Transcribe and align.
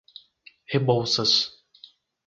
Rebouças 0.73 1.53